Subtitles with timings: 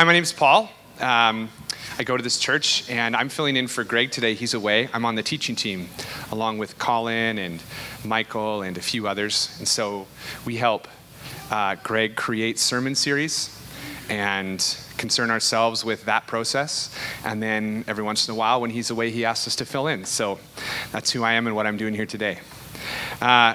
[0.00, 0.70] Hi, my name's Paul.
[0.98, 1.50] Um,
[1.98, 4.32] I go to this church, and I'm filling in for Greg today.
[4.32, 4.88] He's away.
[4.94, 5.90] I'm on the teaching team,
[6.32, 7.62] along with Colin and
[8.02, 9.54] Michael and a few others.
[9.58, 10.06] And so
[10.46, 10.88] we help
[11.50, 13.54] uh, Greg create sermon series
[14.08, 16.96] and concern ourselves with that process.
[17.22, 19.86] And then every once in a while, when he's away, he asks us to fill
[19.86, 20.06] in.
[20.06, 20.38] So
[20.92, 22.38] that's who I am and what I'm doing here today.
[23.20, 23.54] Uh,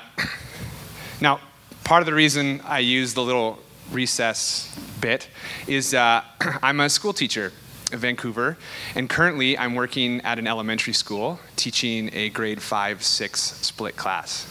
[1.19, 1.39] now,
[1.83, 3.57] part of the reason I use the little
[3.91, 5.29] recess bit
[5.67, 6.23] is uh,
[6.61, 7.51] I'm a school teacher
[7.91, 8.57] in Vancouver,
[8.95, 14.47] and currently I'm working at an elementary school teaching a grade 5 6 split class.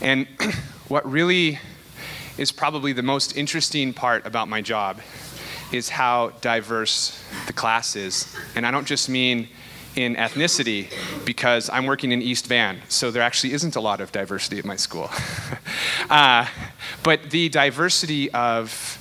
[0.00, 0.26] And
[0.88, 1.58] what really
[2.38, 5.00] is probably the most interesting part about my job
[5.72, 8.36] is how diverse the class is.
[8.54, 9.48] And I don't just mean
[9.96, 10.92] in ethnicity
[11.24, 14.64] because I'm working in East Van, so there actually isn't a lot of diversity at
[14.64, 15.10] my school.
[16.10, 16.46] uh,
[17.06, 18.98] but the diversity of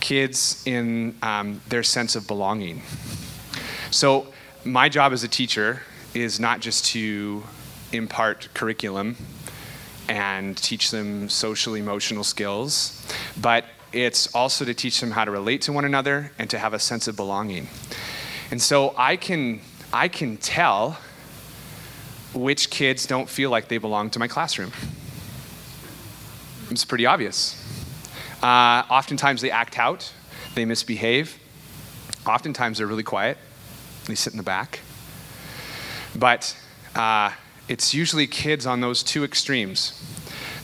[0.00, 2.80] kids in um, their sense of belonging.
[3.90, 4.28] So,
[4.64, 5.82] my job as a teacher
[6.14, 7.42] is not just to
[7.92, 9.16] impart curriculum
[10.08, 13.06] and teach them social emotional skills,
[13.38, 16.72] but it's also to teach them how to relate to one another and to have
[16.72, 17.68] a sense of belonging.
[18.50, 19.60] And so I can
[19.92, 20.96] I can tell
[22.32, 24.72] which kids don't feel like they belong to my classroom.
[26.72, 27.54] It's pretty obvious.
[28.42, 30.10] Uh, oftentimes they act out,
[30.54, 31.38] they misbehave.
[32.26, 33.36] Oftentimes they're really quiet,
[34.06, 34.80] they sit in the back.
[36.16, 36.56] But
[36.94, 37.32] uh,
[37.68, 40.00] it's usually kids on those two extremes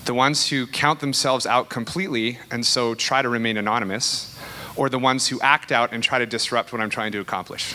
[0.07, 4.35] the ones who count themselves out completely and so try to remain anonymous,
[4.75, 7.75] or the ones who act out and try to disrupt what I'm trying to accomplish.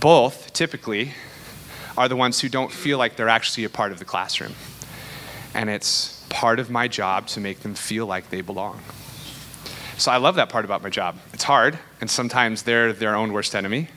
[0.00, 1.12] Both, typically,
[1.98, 4.54] are the ones who don't feel like they're actually a part of the classroom.
[5.52, 8.80] And it's part of my job to make them feel like they belong.
[9.96, 11.18] So I love that part about my job.
[11.32, 13.88] It's hard, and sometimes they're their own worst enemy,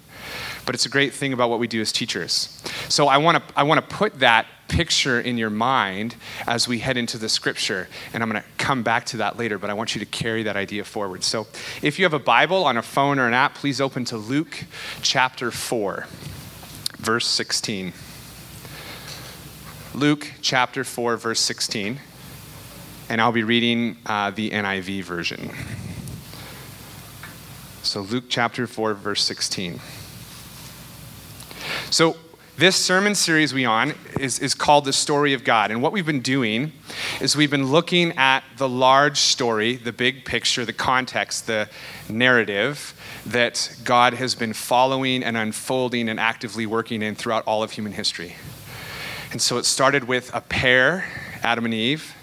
[0.66, 2.62] but it's a great thing about what we do as teachers.
[2.90, 6.16] So I want to I want to put that picture in your mind
[6.47, 7.88] as we head into the scripture.
[8.14, 10.44] And I'm going to come back to that later, but I want you to carry
[10.44, 11.24] that idea forward.
[11.24, 11.46] So
[11.81, 14.66] if you have a Bible on a phone or an app, please open to Luke
[15.02, 16.08] chapter 4,
[16.97, 17.94] verse 16.
[19.94, 22.00] Luke chapter 4, verse 16.
[23.12, 25.52] And I'll be reading uh, the NIV version.
[27.84, 29.82] So, Luke chapter 4, verse 16.
[31.90, 32.16] So,
[32.56, 35.72] this sermon series we on is, is called The Story of God.
[35.72, 36.72] And what we've been doing
[37.20, 41.68] is we've been looking at the large story, the big picture, the context, the
[42.08, 42.94] narrative
[43.26, 47.92] that God has been following and unfolding and actively working in throughout all of human
[47.92, 48.38] history.
[49.34, 51.10] And so it started with a pair,
[51.44, 52.16] Adam and Eve,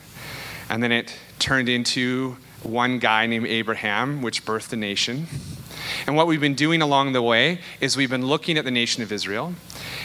[0.68, 5.26] and then it turned into one guy named Abraham, which birthed a nation.
[6.06, 9.02] And what we've been doing along the way is we've been looking at the nation
[9.02, 9.54] of Israel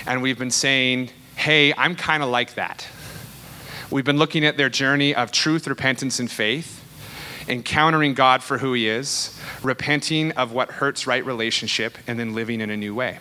[0.05, 2.87] and we've been saying, hey, I'm kind of like that.
[3.89, 6.83] We've been looking at their journey of truth, repentance, and faith,
[7.47, 12.61] encountering God for who He is, repenting of what hurts right relationship, and then living
[12.61, 13.19] in a new way.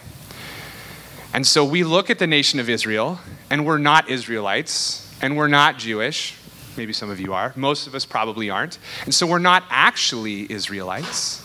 [1.35, 3.21] And so we look at the nation of Israel,
[3.51, 6.37] and we're not Israelites, and we're not Jewish.
[6.77, 7.53] Maybe some of you are.
[7.57, 8.79] Most of us probably aren't.
[9.05, 11.43] And so we're not actually Israelites.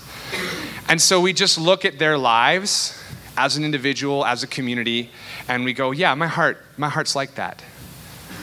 [0.88, 3.02] And so we just look at their lives
[3.38, 5.12] as an individual, as a community,
[5.48, 7.64] and we go, yeah, my heart, my heart's like that.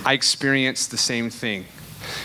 [0.05, 1.67] I experience the same thing.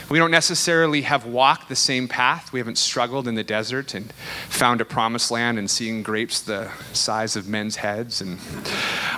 [0.10, 2.52] We don't necessarily have walked the same path.
[2.52, 4.12] We haven't struggled in the desert and
[4.50, 8.40] found a promised land and seen grapes the size of men's heads and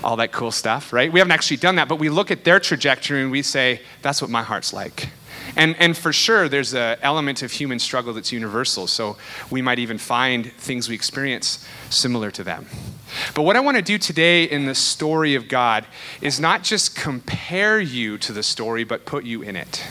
[0.03, 1.11] all that cool stuff, right?
[1.11, 4.21] We haven't actually done that, but we look at their trajectory and we say, that's
[4.21, 5.09] what my heart's like.
[5.55, 8.87] And, and for sure, there's an element of human struggle that's universal.
[8.87, 9.17] So
[9.49, 12.67] we might even find things we experience similar to them.
[13.35, 15.85] But what I want to do today in the story of God
[16.21, 19.85] is not just compare you to the story, but put you in it.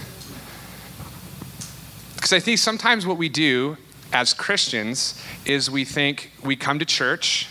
[2.14, 3.76] Because I think sometimes what we do
[4.12, 7.48] as Christians is we think we come to church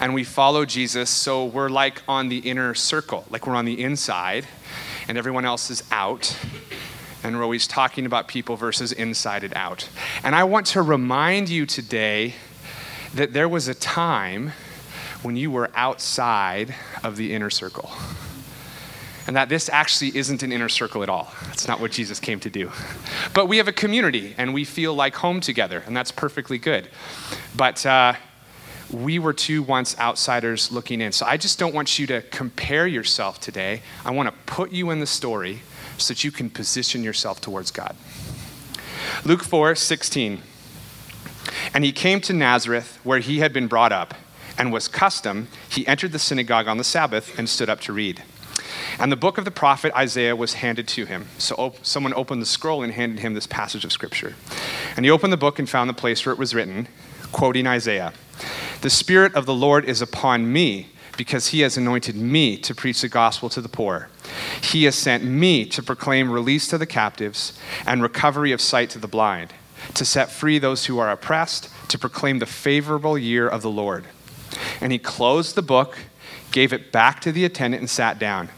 [0.00, 3.82] and we follow Jesus, so we're like on the inner circle, like we're on the
[3.82, 4.46] inside,
[5.08, 6.36] and everyone else is out
[7.28, 9.88] and we're always talking about people versus inside and out.
[10.24, 12.34] And I want to remind you today
[13.14, 14.52] that there was a time
[15.22, 17.90] when you were outside of the inner circle.
[19.26, 21.30] And that this actually isn't an inner circle at all.
[21.44, 22.72] That's not what Jesus came to do.
[23.34, 26.88] But we have a community and we feel like home together, and that's perfectly good.
[27.54, 28.14] But uh,
[28.90, 31.12] we were two once outsiders looking in.
[31.12, 33.82] So I just don't want you to compare yourself today.
[34.02, 35.60] I want to put you in the story
[35.98, 37.96] so that you can position yourself towards God.
[39.24, 40.42] Luke 4 16.
[41.74, 44.14] And he came to Nazareth, where he had been brought up,
[44.58, 48.22] and was custom, he entered the synagogue on the Sabbath and stood up to read.
[48.98, 51.26] And the book of the prophet Isaiah was handed to him.
[51.38, 54.34] So op- someone opened the scroll and handed him this passage of scripture.
[54.96, 56.88] And he opened the book and found the place where it was written,
[57.32, 58.12] quoting Isaiah
[58.80, 63.00] The Spirit of the Lord is upon me, because he has anointed me to preach
[63.00, 64.08] the gospel to the poor.
[64.62, 69.00] He has sent me to proclaim release to the captives and recovery of sight to
[69.00, 69.52] the blind,
[69.94, 74.04] to set free those who are oppressed, to proclaim the favorable year of the Lord.
[74.80, 75.98] And he closed the book,
[76.52, 78.48] gave it back to the attendant, and sat down.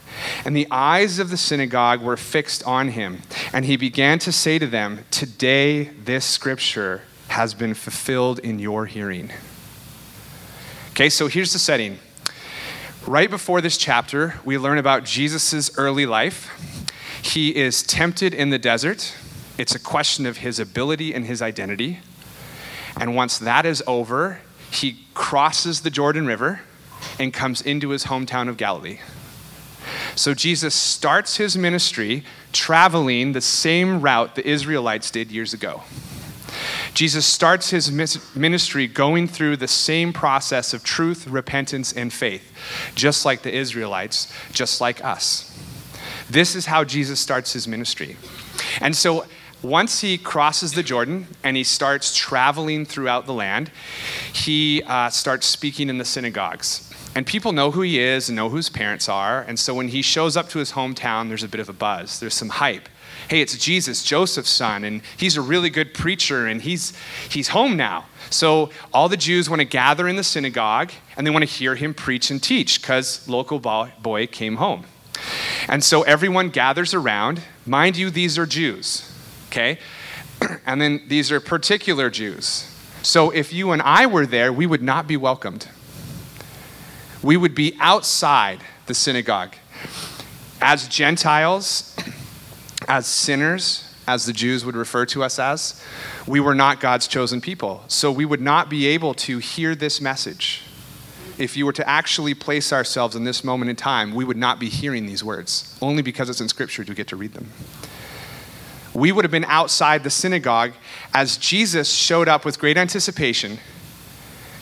[0.45, 3.23] And the eyes of the synagogue were fixed on him.
[3.51, 8.85] And he began to say to them, Today this scripture has been fulfilled in your
[8.85, 9.31] hearing.
[10.91, 11.99] Okay, so here's the setting.
[13.07, 16.51] Right before this chapter, we learn about Jesus' early life.
[17.23, 19.15] He is tempted in the desert.
[19.57, 21.99] It's a question of his ability and his identity.
[22.99, 26.59] And once that is over, he crosses the Jordan River
[27.17, 28.99] and comes into his hometown of Galilee.
[30.15, 35.83] So Jesus starts his ministry traveling the same route the Israelites did years ago.
[36.93, 37.91] Jesus starts his
[38.35, 42.51] ministry going through the same process of truth, repentance, and faith,
[42.95, 45.47] just like the Israelites, just like us.
[46.29, 48.15] This is how Jesus starts his ministry.
[48.79, 49.25] And so
[49.61, 53.71] once he crosses the Jordan and he starts traveling throughout the land,
[54.33, 56.91] he uh, starts speaking in the synagogues.
[57.13, 59.41] And people know who he is and know who his parents are.
[59.41, 62.19] And so when he shows up to his hometown, there's a bit of a buzz,
[62.19, 62.87] there's some hype.
[63.31, 66.91] Hey, it's Jesus, Joseph's son, and he's a really good preacher, and he's,
[67.29, 68.03] he's home now.
[68.29, 71.75] So all the Jews want to gather in the synagogue and they want to hear
[71.75, 74.83] him preach and teach because local boy came home.
[75.69, 77.41] And so everyone gathers around.
[77.65, 79.09] Mind you, these are Jews,
[79.47, 79.79] okay?
[80.65, 82.69] And then these are particular Jews.
[83.01, 85.69] So if you and I were there, we would not be welcomed
[87.23, 89.55] we would be outside the synagogue.
[90.59, 91.95] As Gentiles,
[92.91, 95.81] as sinners, as the Jews would refer to us as,
[96.27, 97.85] we were not God's chosen people.
[97.87, 100.63] So we would not be able to hear this message.
[101.37, 104.59] If you were to actually place ourselves in this moment in time, we would not
[104.59, 105.77] be hearing these words.
[105.81, 107.53] Only because it's in Scripture do we get to read them.
[108.93, 110.73] We would have been outside the synagogue
[111.13, 113.57] as Jesus showed up with great anticipation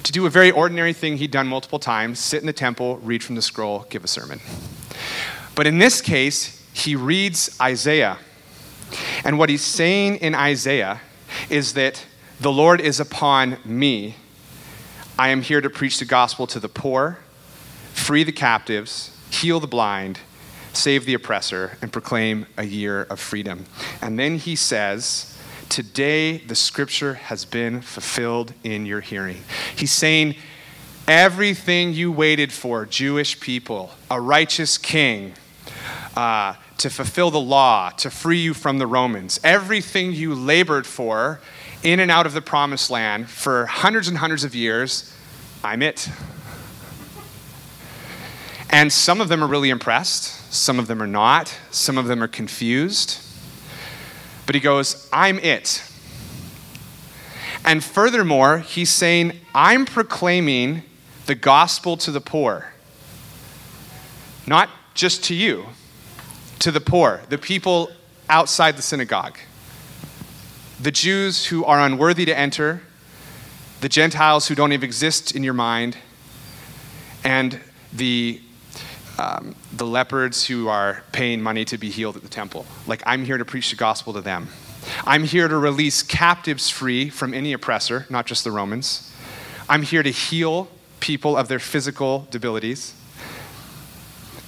[0.03, 3.23] to do a very ordinary thing he'd done multiple times sit in the temple, read
[3.23, 4.39] from the scroll, give a sermon.
[5.55, 8.17] But in this case, he reads Isaiah.
[9.23, 11.01] And what he's saying in Isaiah
[11.49, 12.05] is that
[12.39, 14.15] the Lord is upon me.
[15.17, 17.19] I am here to preach the gospel to the poor,
[17.93, 20.19] free the captives, heal the blind,
[20.73, 23.65] save the oppressor, and proclaim a year of freedom.
[24.01, 25.35] And then he says,
[25.67, 29.43] Today, the scripture has been fulfilled in your hearing.
[29.75, 30.35] He's saying,
[31.07, 35.33] Everything you waited for, Jewish people, a righteous king,
[36.15, 41.39] uh, to fulfill the law, to free you from the Romans, everything you labored for
[41.83, 45.13] in and out of the promised land for hundreds and hundreds of years,
[45.63, 46.09] I'm it.
[48.69, 52.21] And some of them are really impressed, some of them are not, some of them
[52.21, 53.19] are confused.
[54.45, 55.83] But he goes, I'm it.
[57.65, 60.83] And furthermore, he's saying, I'm proclaiming
[61.25, 62.73] the gospel to the poor.
[64.47, 65.65] Not just to you,
[66.59, 67.91] to the poor, the people
[68.29, 69.37] outside the synagogue,
[70.79, 72.81] the Jews who are unworthy to enter,
[73.81, 75.97] the Gentiles who don't even exist in your mind,
[77.23, 77.59] and
[77.93, 78.41] the
[79.19, 82.65] um, the leopards who are paying money to be healed at the temple.
[82.87, 84.47] Like, I'm here to preach the gospel to them.
[85.05, 89.11] I'm here to release captives free from any oppressor, not just the Romans.
[89.67, 90.69] I'm here to heal
[91.01, 92.93] people of their physical debilities.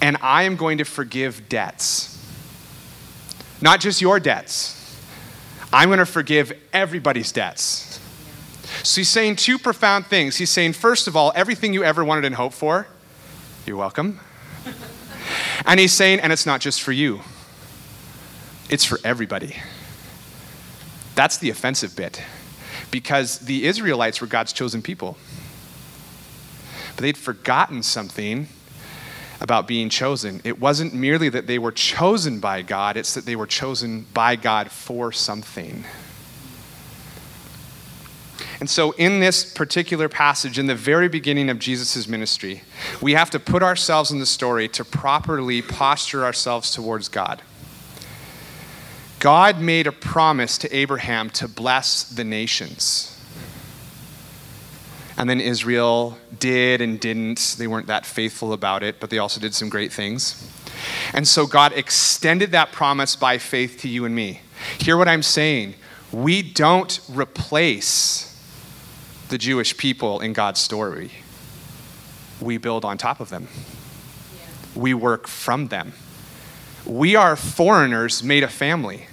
[0.02, 2.18] And I am going to forgive debts.
[3.62, 4.78] Not just your debts.
[5.72, 8.00] I'm going to forgive everybody's debts.
[8.84, 10.38] So he's saying two profound things.
[10.38, 12.88] He's saying, first of all, everything you ever wanted and hoped for,
[13.66, 14.20] you're welcome.
[15.66, 17.22] And he's saying, and it's not just for you,
[18.70, 19.56] it's for everybody.
[21.16, 22.22] That's the offensive bit.
[22.90, 25.18] Because the Israelites were God's chosen people.
[26.96, 28.48] But they'd forgotten something
[29.42, 30.40] about being chosen.
[30.44, 34.36] It wasn't merely that they were chosen by God, it's that they were chosen by
[34.36, 35.84] God for something.
[38.60, 42.62] And so, in this particular passage, in the very beginning of Jesus' ministry,
[43.02, 47.42] we have to put ourselves in the story to properly posture ourselves towards God.
[49.18, 53.18] God made a promise to Abraham to bless the nations.
[55.18, 57.56] And then Israel did and didn't.
[57.58, 60.50] They weren't that faithful about it, but they also did some great things.
[61.14, 64.42] And so God extended that promise by faith to you and me.
[64.80, 65.76] Hear what I'm saying.
[66.12, 68.32] We don't replace
[69.32, 71.10] the Jewish people in God's story,
[72.42, 73.48] we build on top of them,
[74.76, 75.94] we work from them.
[76.86, 79.08] We are foreigners made a family.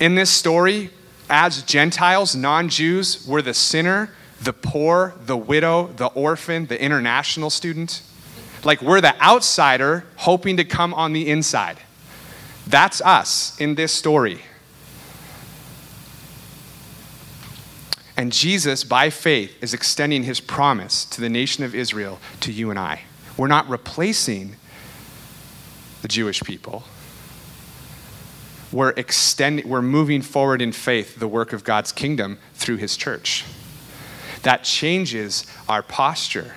[0.00, 0.90] In this story,
[1.30, 7.50] as Gentiles, non Jews, we're the sinner, the poor, the widow, the orphan, the international
[7.50, 8.02] student.
[8.64, 11.78] Like we're the outsider hoping to come on the inside.
[12.66, 14.42] That's us in this story.
[18.16, 22.68] And Jesus, by faith, is extending his promise to the nation of Israel to you
[22.68, 23.02] and I.
[23.36, 24.56] We're not replacing
[26.02, 26.82] the Jewish people.
[28.72, 33.44] We're extending, we're moving forward in faith the work of God's kingdom through his church.
[34.42, 36.54] That changes our posture.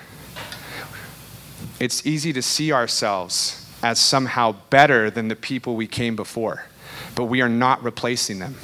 [1.80, 6.64] It's easy to see ourselves as somehow better than the people we came before,
[7.14, 8.56] but we are not replacing them.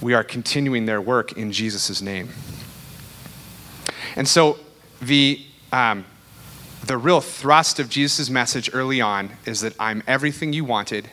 [0.00, 2.30] We are continuing their work in Jesus' name.
[4.16, 4.58] And so,
[5.00, 5.40] the,
[5.72, 6.04] um,
[6.84, 11.08] the real thrust of Jesus' message early on is that I'm everything you wanted,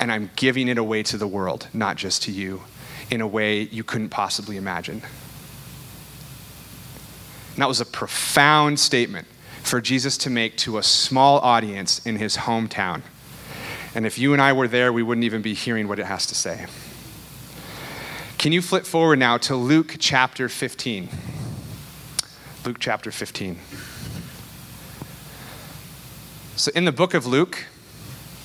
[0.00, 2.62] and I'm giving it away to the world, not just to you,
[3.10, 5.02] in a way you couldn't possibly imagine.
[7.56, 9.26] And that was a profound statement
[9.62, 13.00] for Jesus to make to a small audience in his hometown.
[13.94, 16.26] And if you and I were there, we wouldn't even be hearing what it has
[16.26, 16.66] to say.
[18.36, 21.08] Can you flip forward now to Luke chapter 15?
[22.66, 23.58] Luke chapter 15.
[26.56, 27.64] So, in the book of Luke,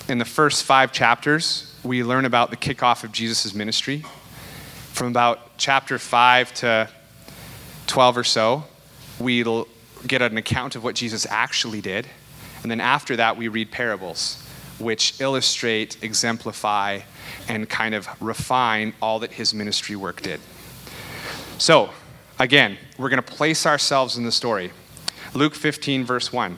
[0.07, 4.05] in the first five chapters, we learn about the kickoff of Jesus' ministry.
[4.93, 6.89] From about chapter 5 to
[7.87, 8.63] 12 or so,
[9.21, 9.67] we'll
[10.05, 12.07] get an account of what Jesus actually did.
[12.61, 14.41] And then after that, we read parables,
[14.79, 17.01] which illustrate, exemplify,
[17.47, 20.39] and kind of refine all that his ministry work did.
[21.57, 21.91] So,
[22.39, 24.71] again, we're going to place ourselves in the story.
[25.33, 26.57] Luke 15, verse 1.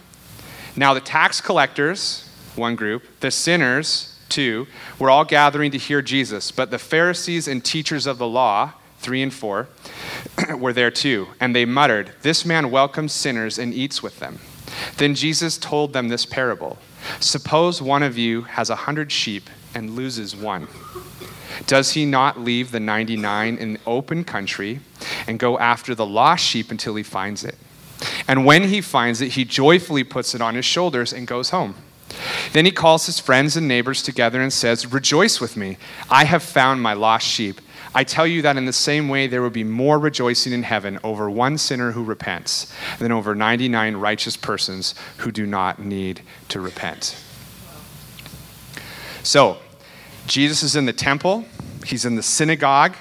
[0.75, 4.67] Now, the tax collectors, one group, the sinners, two,
[4.98, 9.22] were all gathering to hear Jesus, but the Pharisees and teachers of the law, three
[9.22, 9.67] and four,
[10.57, 14.39] were there too, and they muttered, This man welcomes sinners and eats with them.
[14.98, 16.79] Then Jesus told them this parable
[17.19, 20.67] Suppose one of you has a hundred sheep and loses one.
[21.67, 24.79] Does he not leave the 99 in open country
[25.27, 27.57] and go after the lost sheep until he finds it?
[28.27, 31.75] And when he finds it, he joyfully puts it on his shoulders and goes home.
[32.51, 35.77] Then he calls his friends and neighbors together and says, Rejoice with me,
[36.10, 37.60] I have found my lost sheep.
[37.96, 41.00] I tell you that in the same way, there will be more rejoicing in heaven
[41.04, 46.60] over one sinner who repents than over 99 righteous persons who do not need to
[46.60, 47.16] repent.
[49.22, 49.58] So,
[50.26, 51.46] Jesus is in the temple,
[51.86, 52.96] he's in the synagogue,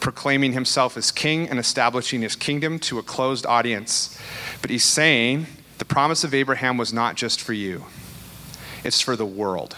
[0.00, 4.18] proclaiming himself as king and establishing his kingdom to a closed audience.
[4.62, 5.46] But he's saying
[5.78, 7.84] the promise of Abraham was not just for you,
[8.84, 9.76] it's for the world.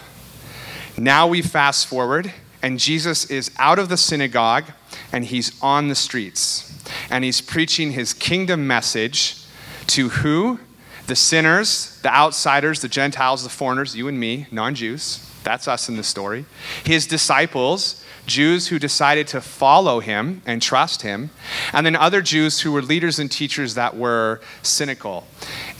[0.97, 4.65] Now we fast forward and Jesus is out of the synagogue
[5.11, 6.67] and he's on the streets.
[7.09, 9.43] And he's preaching his kingdom message
[9.87, 10.59] to who?
[11.07, 15.27] The sinners, the outsiders, the Gentiles, the foreigners, you and me, non Jews.
[15.43, 16.45] That's us in the story.
[16.85, 21.31] His disciples, Jews who decided to follow him and trust him,
[21.73, 25.25] and then other Jews who were leaders and teachers that were cynical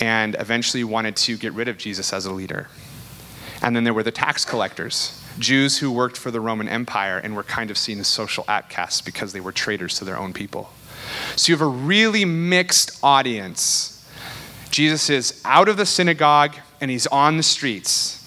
[0.02, 2.68] and eventually wanted to get rid of Jesus as a leader.
[3.62, 7.36] And then there were the tax collectors Jews who worked for the Roman Empire and
[7.36, 10.70] were kind of seen as social outcasts because they were traitors to their own people.
[11.36, 14.06] So you have a really mixed audience.
[14.70, 18.18] Jesus is out of the synagogue and he's on the streets.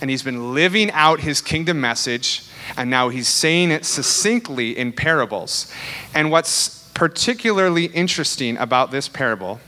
[0.00, 2.44] And he's been living out his kingdom message,
[2.76, 5.72] and now he's saying it succinctly in parables.
[6.14, 9.58] And what's particularly interesting about this parable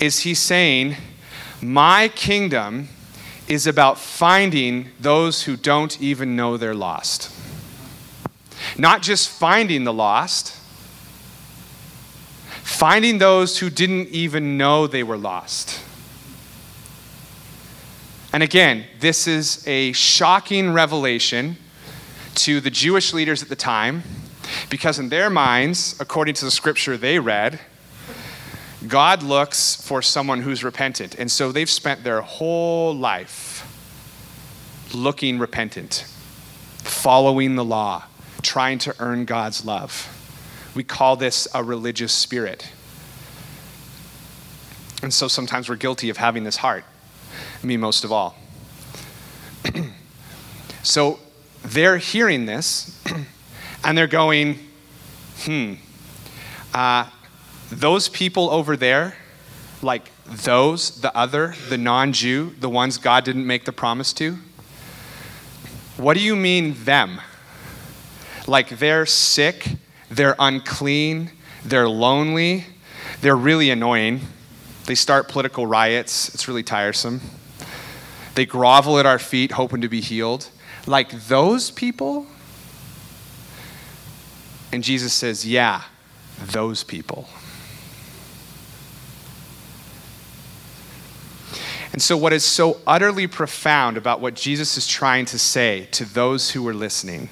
[0.00, 0.96] is he's saying,
[1.60, 2.88] My kingdom
[3.52, 7.30] is about finding those who don't even know they're lost.
[8.78, 10.56] Not just finding the lost,
[12.62, 15.84] finding those who didn't even know they were lost.
[18.32, 21.58] And again, this is a shocking revelation
[22.36, 24.02] to the Jewish leaders at the time
[24.70, 27.60] because, in their minds, according to the scripture they read,
[28.88, 31.14] God looks for someone who's repentant.
[31.18, 33.68] And so they've spent their whole life
[34.94, 36.04] looking repentant,
[36.78, 38.04] following the law,
[38.42, 40.08] trying to earn God's love.
[40.74, 42.70] We call this a religious spirit.
[45.02, 46.84] And so sometimes we're guilty of having this heart,
[47.62, 48.36] me most of all.
[50.82, 51.18] so
[51.62, 53.00] they're hearing this
[53.84, 54.58] and they're going,
[55.40, 55.74] hmm,
[56.74, 57.06] uh,
[57.72, 59.16] those people over there,
[59.80, 64.36] like those, the other, the non Jew, the ones God didn't make the promise to,
[65.96, 67.20] what do you mean them?
[68.46, 69.68] Like they're sick,
[70.10, 71.30] they're unclean,
[71.64, 72.66] they're lonely,
[73.20, 74.20] they're really annoying.
[74.86, 77.20] They start political riots, it's really tiresome.
[78.34, 80.48] They grovel at our feet, hoping to be healed.
[80.86, 82.26] Like those people?
[84.72, 85.82] And Jesus says, Yeah,
[86.38, 87.28] those people.
[91.92, 96.04] And so, what is so utterly profound about what Jesus is trying to say to
[96.04, 97.28] those who are listening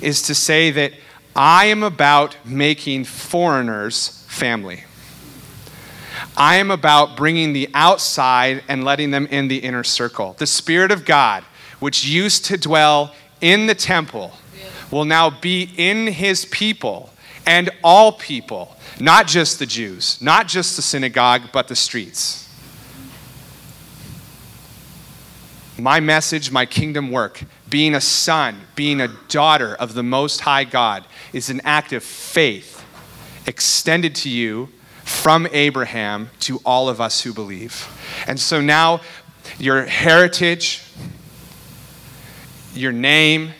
[0.00, 0.92] is to say that
[1.34, 4.84] I am about making foreigners family.
[6.36, 10.34] I am about bringing the outside and letting them in the inner circle.
[10.38, 11.44] The Spirit of God,
[11.80, 14.32] which used to dwell in the temple,
[14.90, 17.10] will now be in his people
[17.46, 22.49] and all people, not just the Jews, not just the synagogue, but the streets.
[25.80, 30.64] My message, my kingdom work, being a son, being a daughter of the Most High
[30.64, 32.84] God, is an act of faith
[33.46, 34.68] extended to you
[35.04, 37.88] from Abraham to all of us who believe.
[38.26, 39.00] And so now,
[39.58, 40.82] your heritage,
[42.74, 43.52] your name,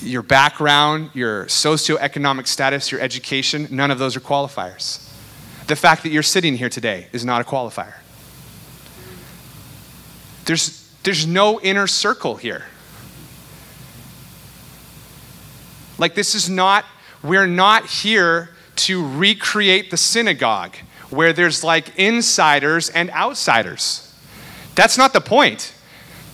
[0.00, 5.08] your background, your socioeconomic status, your education, none of those are qualifiers.
[5.68, 7.94] The fact that you're sitting here today is not a qualifier.
[10.46, 12.64] There's, there's no inner circle here.
[15.98, 16.84] Like, this is not,
[17.22, 20.76] we're not here to recreate the synagogue
[21.10, 24.14] where there's like insiders and outsiders.
[24.74, 25.72] That's not the point.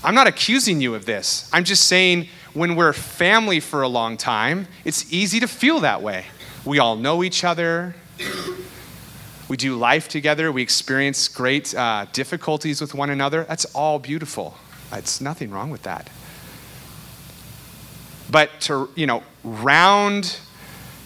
[0.02, 1.48] I'm not accusing you of this.
[1.52, 6.02] I'm just saying when we're family for a long time, it's easy to feel that
[6.02, 6.26] way.
[6.64, 7.94] We all know each other.
[9.52, 10.50] We do life together.
[10.50, 13.44] We experience great uh, difficulties with one another.
[13.44, 14.54] That's all beautiful.
[14.90, 16.08] It's nothing wrong with that.
[18.30, 20.38] But to, you know, round,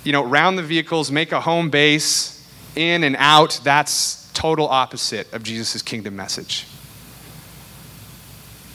[0.04, 5.32] you know, round the vehicles, make a home base, in and out, that's total opposite
[5.32, 6.68] of Jesus' kingdom message.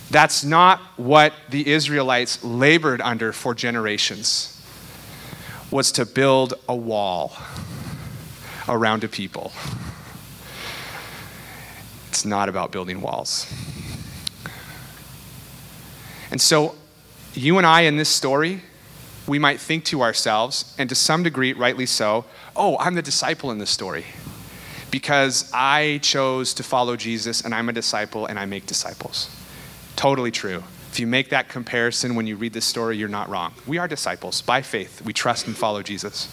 [0.10, 4.62] That's not what the Israelites labored under for generations.
[5.72, 7.38] Was to build a wall
[8.68, 9.52] around a people.
[12.10, 13.52] It's not about building walls.
[16.30, 16.76] And so
[17.34, 18.62] you and I in this story,
[19.28, 23.52] we might think to ourselves, and to some degree, rightly so, oh, I'm the disciple
[23.52, 24.06] in this story
[24.90, 29.34] because I chose to follow Jesus and I'm a disciple and I make disciples.
[29.96, 30.64] Totally true.
[30.92, 33.54] If you make that comparison when you read this story, you're not wrong.
[33.66, 35.02] We are disciples by faith.
[35.02, 36.28] We trust and follow Jesus.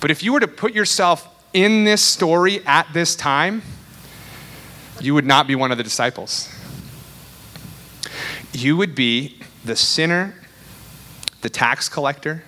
[0.00, 3.62] But if you were to put yourself in this story at this time,
[5.00, 6.54] you would not be one of the disciples.
[8.52, 10.34] You would be the sinner,
[11.40, 12.44] the tax collector,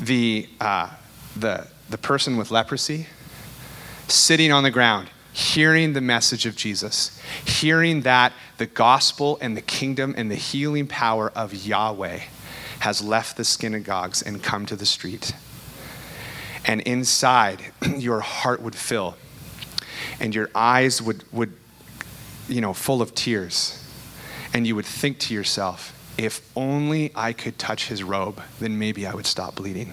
[0.00, 0.90] the, uh,
[1.36, 3.06] the, the person with leprosy,
[4.08, 9.62] sitting on the ground, hearing the message of Jesus, hearing that the gospel and the
[9.62, 12.20] kingdom and the healing power of Yahweh
[12.80, 15.32] has left the synagogues and come to the street.
[16.66, 19.16] And inside, your heart would fill,
[20.20, 21.52] and your eyes would, would,
[22.48, 23.82] you know, full of tears
[24.56, 29.06] and you would think to yourself, if only I could touch his robe, then maybe
[29.06, 29.92] I would stop bleeding.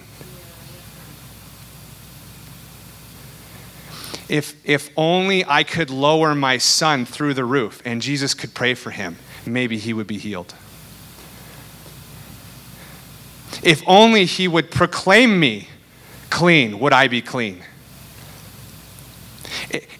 [4.26, 8.72] If, if only I could lower my son through the roof and Jesus could pray
[8.72, 10.54] for him, maybe he would be healed.
[13.62, 15.68] If only he would proclaim me
[16.34, 17.62] clean, would I be clean?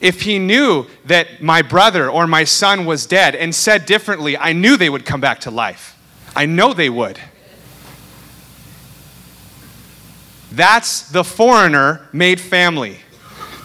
[0.01, 4.53] If he knew that my brother or my son was dead and said differently, I
[4.53, 5.97] knew they would come back to life.
[6.35, 7.21] I know they would.
[10.51, 12.99] That's the foreigner made family.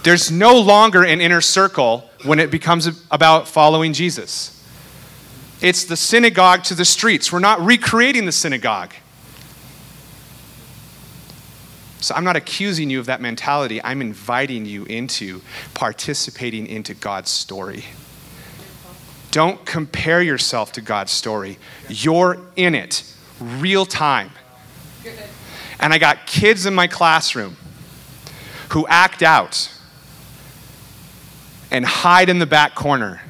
[0.03, 4.63] There's no longer an inner circle when it becomes about following Jesus.
[5.59, 7.31] It's the synagogue to the streets.
[7.31, 8.93] We're not recreating the synagogue.
[12.01, 13.83] So I'm not accusing you of that mentality.
[13.83, 15.41] I'm inviting you into
[15.73, 17.85] participating into God's story.
[19.31, 21.57] Don't compare yourself to God's story.
[21.87, 23.03] You're in it,
[23.39, 24.31] real time.
[25.79, 27.57] And I got kids in my classroom
[28.69, 29.71] who act out
[31.71, 33.21] and hide in the back corner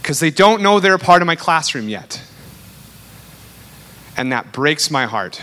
[0.00, 2.22] because they don't know they're a part of my classroom yet.
[4.16, 5.40] And that breaks my heart.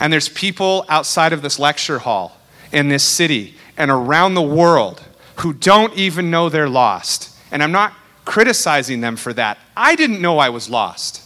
[0.00, 2.36] And there's people outside of this lecture hall
[2.72, 5.02] in this city and around the world
[5.36, 7.36] who don't even know they're lost.
[7.50, 7.92] And I'm not
[8.24, 9.58] criticizing them for that.
[9.76, 11.22] I didn't know I was lost.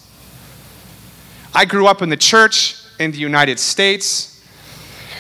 [1.55, 4.43] I grew up in the church in the United States,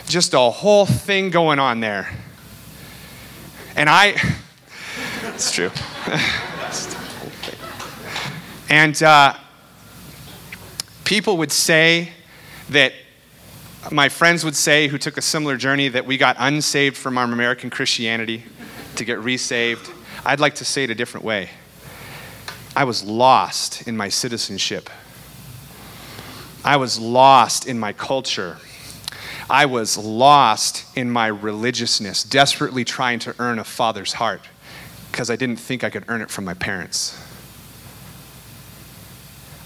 [0.06, 2.08] just a whole thing going on there.
[3.76, 4.10] And I,
[5.24, 5.70] it's true.
[8.70, 9.34] and uh,
[11.04, 12.12] people would say
[12.70, 12.92] that
[13.90, 17.24] my friends would say who took a similar journey that we got unsaved from our
[17.24, 18.44] American Christianity
[18.96, 19.90] to get resaved.
[20.24, 21.50] I'd like to say it a different way.
[22.76, 24.88] I was lost in my citizenship.
[26.64, 28.58] I was lost in my culture.
[29.50, 34.42] I was lost in my religiousness, desperately trying to earn a father's heart
[35.10, 37.18] because I didn't think I could earn it from my parents.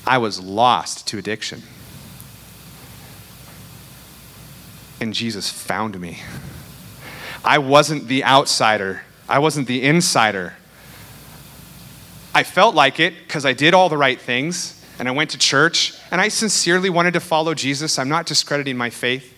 [0.06, 1.62] I was lost to addiction.
[5.00, 6.20] And Jesus found me.
[7.44, 10.54] I wasn't the outsider, I wasn't the insider.
[12.34, 15.38] I felt like it because I did all the right things and I went to
[15.38, 17.98] church and I sincerely wanted to follow Jesus.
[17.98, 19.34] I'm not discrediting my faith.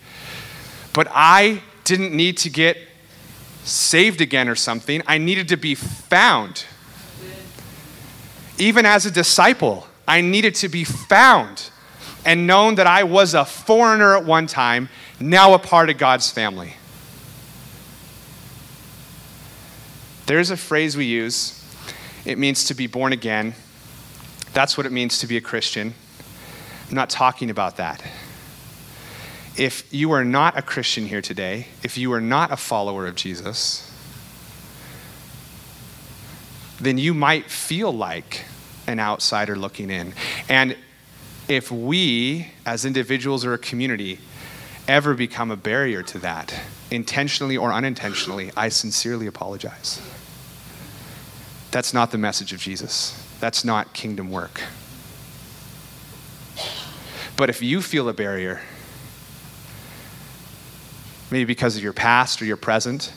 [0.92, 2.76] But I didn't need to get
[3.64, 5.02] saved again or something.
[5.06, 6.64] I needed to be found.
[8.58, 11.70] Even as a disciple, I needed to be found
[12.24, 14.88] and known that I was a foreigner at one time,
[15.20, 16.74] now a part of God's family.
[20.26, 21.54] There's a phrase we use
[22.24, 23.54] it means to be born again.
[24.52, 25.94] That's what it means to be a Christian.
[26.88, 28.02] I'm not talking about that.
[29.56, 33.14] If you are not a Christian here today, if you are not a follower of
[33.14, 33.90] Jesus,
[36.80, 38.44] then you might feel like
[38.86, 40.12] an outsider looking in.
[40.48, 40.76] And
[41.48, 44.20] if we, as individuals or a community,
[44.88, 46.58] ever become a barrier to that,
[46.90, 50.00] intentionally or unintentionally, I sincerely apologize.
[51.70, 53.14] That's not the message of Jesus.
[53.38, 54.62] That's not kingdom work.
[57.36, 58.60] But if you feel a barrier,
[61.30, 63.12] maybe because of your past or your present,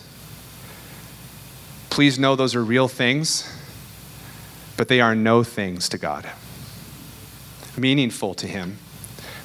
[1.89, 3.49] please know those are real things,
[4.75, 6.29] but they are no things to God.
[7.77, 8.77] Meaningful to Him,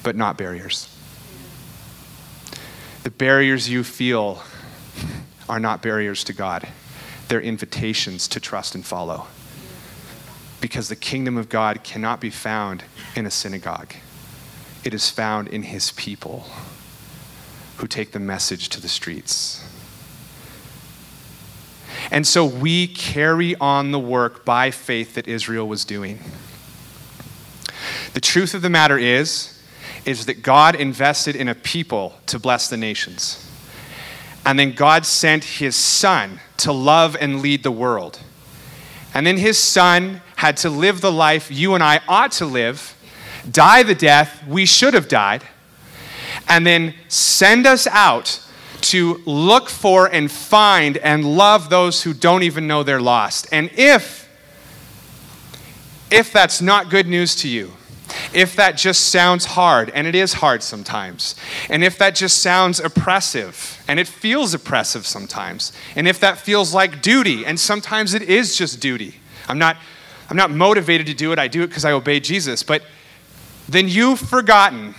[0.02, 0.95] but not barriers.
[3.06, 4.42] The barriers you feel
[5.48, 6.66] are not barriers to God
[7.28, 9.28] they're invitations to trust and follow.
[10.60, 12.82] Because the kingdom of God cannot be found
[13.14, 13.94] in a synagogue,
[14.82, 16.48] it is found in his people
[17.76, 19.64] who take the message to the streets.
[22.10, 26.18] And so we carry on the work by faith that Israel was doing.
[28.14, 29.55] The truth of the matter is
[30.06, 33.42] is that God invested in a people to bless the nations.
[34.46, 38.20] And then God sent his son to love and lead the world.
[39.12, 42.96] And then his son had to live the life you and I ought to live,
[43.50, 45.42] die the death we should have died,
[46.48, 48.40] and then send us out
[48.82, 53.48] to look for and find and love those who don't even know they're lost.
[53.50, 54.24] And if
[56.08, 57.72] if that's not good news to you,
[58.32, 61.36] if that just sounds hard, and it is hard sometimes,
[61.70, 66.74] and if that just sounds oppressive, and it feels oppressive sometimes, and if that feels
[66.74, 69.16] like duty, and sometimes it is just duty,
[69.48, 69.76] I'm not,
[70.28, 72.82] I'm not motivated to do it, I do it because I obey Jesus, but
[73.68, 74.94] then you've forgotten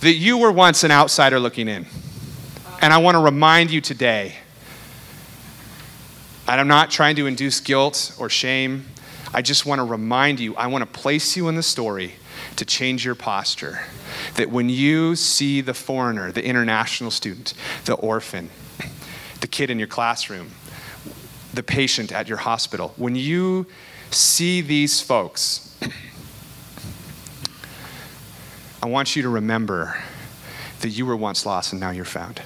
[0.00, 1.86] that you were once an outsider looking in.
[2.80, 4.34] And I want to remind you today,
[6.48, 8.86] and I'm not trying to induce guilt or shame.
[9.34, 12.14] I just want to remind you, I want to place you in the story
[12.56, 13.80] to change your posture.
[14.34, 17.54] That when you see the foreigner, the international student,
[17.86, 18.50] the orphan,
[19.40, 20.50] the kid in your classroom,
[21.54, 23.66] the patient at your hospital, when you
[24.10, 25.74] see these folks,
[28.82, 29.96] I want you to remember
[30.80, 32.42] that you were once lost and now you're found.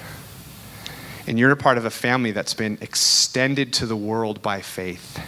[1.25, 5.19] And you're a part of a family that's been extended to the world by faith.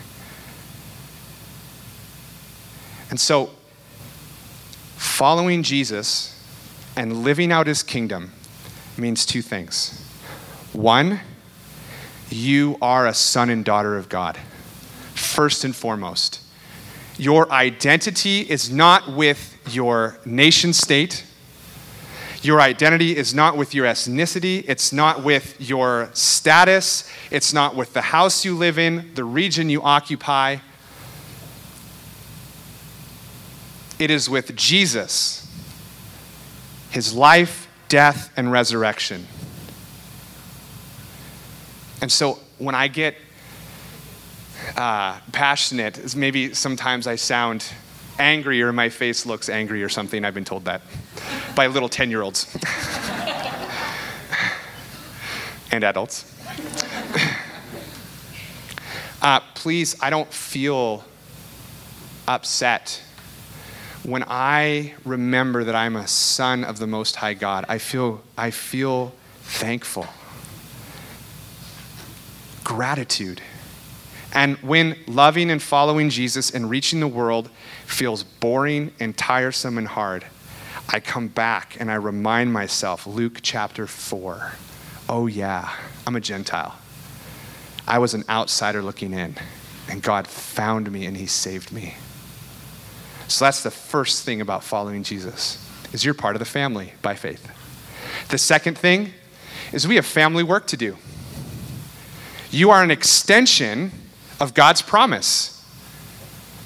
[3.10, 3.50] And so,
[4.98, 6.36] following Jesus
[6.96, 8.32] and living out his kingdom
[8.98, 10.06] means two things.
[10.74, 11.20] One,
[12.30, 14.38] you are a son and daughter of God,
[15.16, 16.42] first and foremost.
[17.18, 21.26] Your identity is not with your nation state.
[22.42, 27.92] Your identity is not with your ethnicity, it's not with your status, it's not with
[27.92, 30.58] the house you live in, the region you occupy.
[34.00, 35.46] It is with Jesus,
[36.90, 39.28] his life, death, and resurrection.
[42.02, 43.16] And so when I get
[44.78, 47.66] uh, passionate, maybe sometimes I sound
[48.18, 50.24] angry or my face looks angry or something.
[50.24, 50.82] I've been told that
[51.54, 52.56] by little 10 year olds
[55.72, 56.26] and adults.
[59.22, 61.04] Uh, please, I don't feel
[62.28, 63.04] upset.
[64.04, 68.52] When I remember that I'm a son of the Most High God, I feel, I
[68.52, 70.08] feel thankful.
[72.64, 73.42] Gratitude.
[74.34, 77.50] And when loving and following Jesus and reaching the world
[77.86, 80.26] feels boring and tiresome and hard,
[80.88, 84.54] I come back and I remind myself Luke chapter 4.
[85.10, 85.74] Oh, yeah,
[86.08, 86.78] I'm a Gentile.
[87.88, 89.36] I was an outsider looking in,
[89.90, 91.96] and God found me and He saved me.
[93.30, 95.64] So that's the first thing about following Jesus
[95.94, 97.52] is you're part of the family by faith.
[98.30, 99.14] The second thing
[99.72, 100.98] is we have family work to do.
[102.50, 103.92] You are an extension
[104.40, 105.64] of God's promise.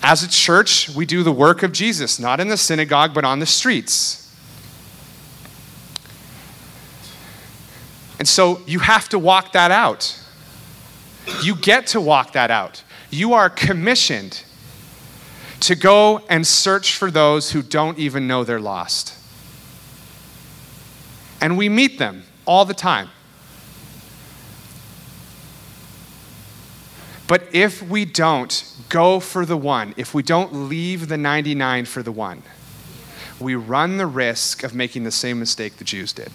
[0.01, 3.39] As a church, we do the work of Jesus, not in the synagogue, but on
[3.39, 4.33] the streets.
[8.19, 10.17] And so you have to walk that out.
[11.41, 12.83] You get to walk that out.
[13.09, 14.43] You are commissioned
[15.63, 19.17] to go and search for those who don't even know they're lost.
[21.39, 23.09] And we meet them all the time.
[27.27, 32.03] But if we don't go for the one, if we don't leave the 99 for
[32.03, 32.43] the one,
[33.39, 36.29] we run the risk of making the same mistake the Jews did.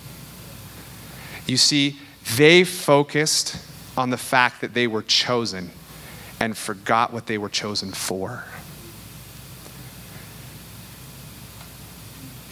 [1.47, 1.99] You see,
[2.37, 3.59] they focused
[3.95, 5.71] on the fact that they were chosen
[6.41, 8.45] and forgot what they were chosen for.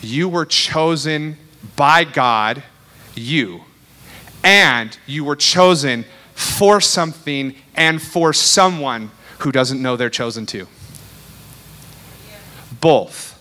[0.07, 1.37] You were chosen
[1.75, 2.63] by God,
[3.17, 3.63] you,
[4.45, 10.69] and you were chosen for something and for someone who doesn't know they're chosen to.
[12.81, 13.33] Both.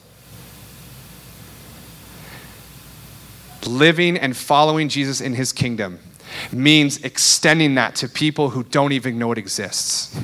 [3.67, 5.99] Living and following Jesus in his kingdom
[6.51, 10.17] means extending that to people who don't even know it exists.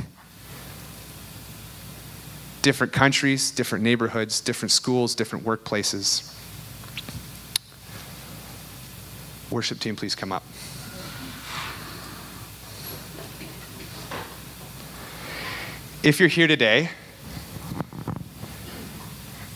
[2.61, 6.31] Different countries, different neighborhoods, different schools, different workplaces.
[9.49, 10.43] Worship team, please come up.
[16.03, 16.89] If you're here today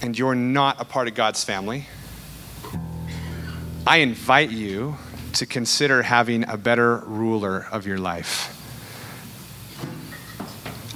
[0.01, 1.87] and you're not a part of God's family,
[3.87, 4.97] I invite you
[5.33, 8.51] to consider having a better ruler of your life.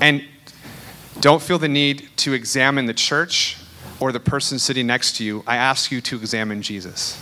[0.02, 0.24] And
[1.22, 3.58] don't feel the need to examine the church
[4.00, 5.44] or the person sitting next to you.
[5.46, 7.22] I ask you to examine Jesus.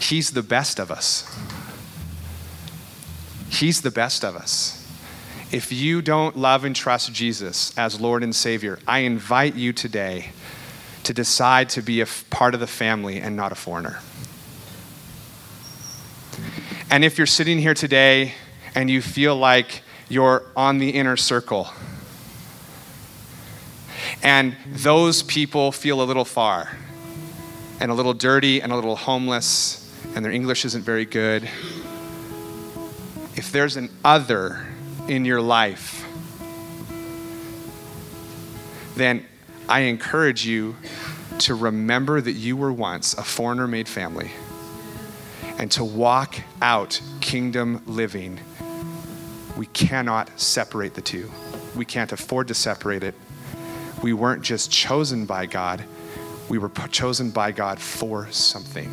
[0.00, 1.28] He's the best of us.
[3.50, 4.78] He's the best of us.
[5.50, 10.30] If you don't love and trust Jesus as Lord and Savior, I invite you today
[11.02, 13.98] to decide to be a part of the family and not a foreigner.
[16.90, 18.34] And if you're sitting here today
[18.74, 21.68] and you feel like you're on the inner circle,
[24.22, 26.76] and those people feel a little far,
[27.80, 31.48] and a little dirty, and a little homeless, and their English isn't very good,
[33.34, 34.66] if there's an other
[35.08, 36.06] in your life,
[38.94, 39.24] then
[39.68, 40.76] I encourage you
[41.38, 44.30] to remember that you were once a foreigner made family
[45.58, 48.38] and to walk out kingdom living.
[49.56, 51.30] We cannot separate the two.
[51.74, 53.14] We can't afford to separate it.
[54.02, 55.84] We weren't just chosen by God,
[56.48, 58.90] we were chosen by God for something.